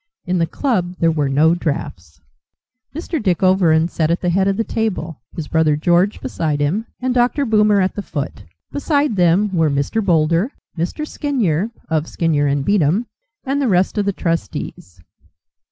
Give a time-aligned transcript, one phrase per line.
[0.25, 2.19] In the club there were no draughts.
[2.95, 3.21] Mr.
[3.21, 7.13] Dick Overend sat at the head of the table, his brother George beside him, and
[7.13, 7.45] Dr.
[7.45, 8.43] Boomer at the foot.
[8.71, 10.03] Beside them were Mr.
[10.03, 11.07] Boulder, Mr.
[11.07, 13.05] Skinyer (of Skinyer and Beatem)
[13.43, 15.03] and the rest of the trustees.